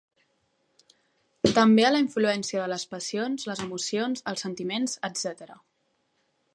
[1.57, 5.61] També a la influència de les passions, les emocions, els sentiments, etcètera.